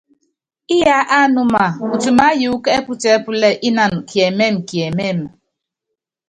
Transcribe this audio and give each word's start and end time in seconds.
Íyá 0.75 0.97
ánúma, 1.21 1.63
utimáyuúkú 1.93 2.67
ɛ́putíɛpúlɛ́ 2.77 3.51
ínanɔ 3.67 3.97
kiɛmɛ́mɛ 4.09 4.61
kiɛmɛ́mɛ. 4.69 5.27